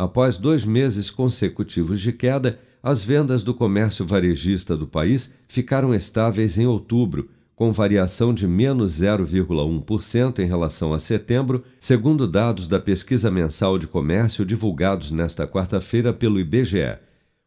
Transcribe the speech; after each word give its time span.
Após 0.00 0.38
dois 0.38 0.64
meses 0.64 1.10
consecutivos 1.10 2.00
de 2.00 2.10
queda, 2.10 2.58
as 2.82 3.04
vendas 3.04 3.42
do 3.42 3.52
comércio 3.52 4.06
varejista 4.06 4.74
do 4.74 4.86
país 4.86 5.30
ficaram 5.46 5.94
estáveis 5.94 6.56
em 6.56 6.64
outubro, 6.64 7.28
com 7.54 7.70
variação 7.70 8.32
de 8.32 8.46
menos 8.48 9.02
0,1% 9.02 10.38
em 10.38 10.46
relação 10.46 10.94
a 10.94 10.98
setembro, 10.98 11.62
segundo 11.78 12.26
dados 12.26 12.66
da 12.66 12.80
pesquisa 12.80 13.30
mensal 13.30 13.78
de 13.78 13.86
comércio 13.86 14.42
divulgados 14.42 15.10
nesta 15.10 15.46
quarta-feira 15.46 16.14
pelo 16.14 16.40
IBGE. 16.40 16.96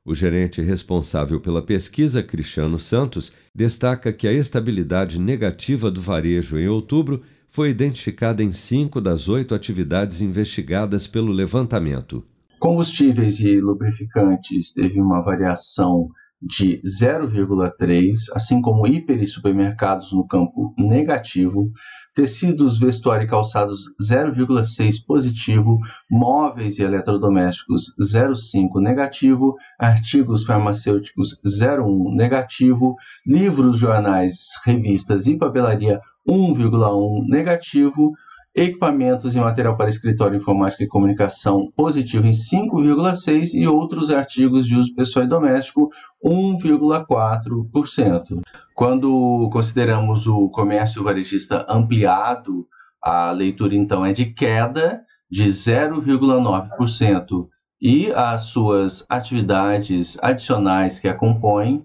O 0.05 0.13
gerente 0.13 0.61
responsável 0.61 1.39
pela 1.39 1.63
pesquisa, 1.63 2.21
Cristiano 2.21 2.77
Santos, 2.77 3.33
destaca 3.55 4.13
que 4.13 4.27
a 4.27 4.31
estabilidade 4.31 5.19
negativa 5.19 5.89
do 5.89 5.99
varejo 5.99 6.59
em 6.59 6.67
outubro 6.67 7.23
foi 7.49 7.71
identificada 7.71 8.43
em 8.43 8.51
cinco 8.51 9.01
das 9.01 9.27
oito 9.27 9.55
atividades 9.55 10.21
investigadas 10.21 11.07
pelo 11.07 11.31
levantamento. 11.31 12.23
Combustíveis 12.63 13.41
e 13.41 13.59
lubrificantes 13.59 14.71
teve 14.71 15.01
uma 15.01 15.21
variação 15.21 16.07
de 16.41 16.81
0,3, 16.81 18.13
assim 18.33 18.61
como 18.61 18.87
hiper 18.87 19.21
e 19.21 19.27
supermercados 19.27 20.13
no 20.13 20.25
campo 20.25 20.73
negativo, 20.77 21.69
tecidos, 22.15 22.79
vestuário 22.79 23.25
e 23.25 23.27
calçados 23.27 23.81
0,6 24.01 25.05
positivo, 25.05 25.77
móveis 26.09 26.79
e 26.79 26.83
eletrodomésticos 26.83 27.93
0,5 28.01 28.81
negativo, 28.81 29.55
artigos 29.77 30.45
farmacêuticos 30.45 31.41
0,1 31.45 32.15
negativo, 32.15 32.95
livros, 33.27 33.77
jornais, 33.77 34.37
revistas 34.65 35.27
e 35.27 35.37
papelaria 35.37 35.99
1,1 36.25 37.27
negativo, 37.27 38.13
equipamentos 38.55 39.35
e 39.35 39.39
material 39.39 39.75
para 39.75 39.89
escritório, 39.89 40.37
informática 40.37 40.83
e 40.83 40.87
comunicação 40.87 41.71
positivo 41.75 42.27
em 42.27 42.31
5,6% 42.31 43.55
e 43.55 43.67
outros 43.67 44.11
artigos 44.11 44.67
de 44.67 44.75
uso 44.75 44.93
pessoal 44.93 45.25
e 45.25 45.29
doméstico 45.29 45.89
1,4%. 46.23 48.41
Quando 48.75 49.49
consideramos 49.51 50.27
o 50.27 50.49
comércio 50.49 51.03
varejista 51.03 51.65
ampliado, 51.67 52.67
a 53.01 53.31
leitura 53.31 53.73
então 53.75 54.05
é 54.05 54.13
de 54.13 54.27
queda 54.27 55.01
de 55.29 55.45
0,9% 55.45 57.47
e 57.81 58.11
as 58.13 58.41
suas 58.43 59.05
atividades 59.09 60.17
adicionais 60.21 60.99
que 60.99 61.07
a 61.07 61.13
compõem, 61.13 61.83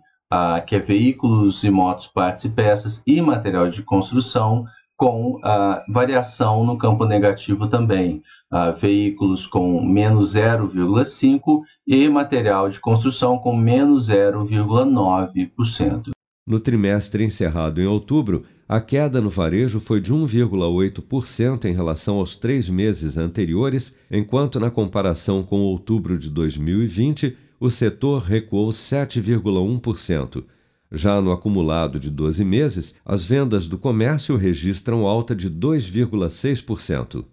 que 0.66 0.76
é 0.76 0.78
veículos 0.78 1.64
e 1.64 1.70
motos, 1.70 2.06
partes 2.06 2.44
e 2.44 2.50
peças 2.50 3.02
e 3.06 3.22
material 3.22 3.68
de 3.68 3.82
construção, 3.82 4.64
com 4.98 5.38
a 5.44 5.84
variação 5.88 6.66
no 6.66 6.76
campo 6.76 7.06
negativo 7.06 7.68
também. 7.68 8.20
Uh, 8.52 8.74
veículos 8.76 9.46
com 9.46 9.80
menos 9.80 10.34
0,5% 10.34 11.62
e 11.86 12.08
material 12.08 12.68
de 12.68 12.80
construção 12.80 13.38
com 13.38 13.56
menos 13.56 14.10
0,9%. 14.10 16.10
No 16.44 16.58
trimestre 16.58 17.24
encerrado 17.24 17.80
em 17.80 17.86
outubro, 17.86 18.42
a 18.68 18.80
queda 18.80 19.20
no 19.20 19.30
varejo 19.30 19.78
foi 19.78 20.00
de 20.00 20.12
1,8% 20.12 21.66
em 21.66 21.74
relação 21.74 22.16
aos 22.16 22.34
três 22.34 22.68
meses 22.68 23.16
anteriores, 23.16 23.94
enquanto 24.10 24.58
na 24.58 24.70
comparação 24.70 25.44
com 25.44 25.60
outubro 25.60 26.18
de 26.18 26.28
2020, 26.28 27.36
o 27.60 27.70
setor 27.70 28.22
recuou 28.22 28.70
7,1%. 28.70 30.42
Já 30.90 31.20
no 31.20 31.32
acumulado 31.32 32.00
de 32.00 32.10
12 32.10 32.44
meses, 32.44 32.96
as 33.04 33.24
vendas 33.24 33.68
do 33.68 33.76
comércio 33.76 34.36
registram 34.36 35.06
alta 35.06 35.34
de 35.34 35.50
2,6%. 35.50 37.24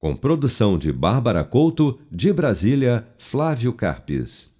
Com 0.00 0.14
produção 0.14 0.78
de 0.78 0.92
Bárbara 0.92 1.42
Couto, 1.42 1.98
de 2.10 2.32
Brasília, 2.32 3.06
Flávio 3.18 3.72
Carpes. 3.72 4.53